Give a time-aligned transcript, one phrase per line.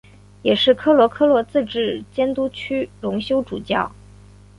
[0.41, 3.91] 也是科罗科罗自治监督区荣休主教。